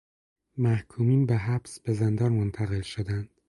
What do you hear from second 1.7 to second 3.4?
به زندان منتقل شدند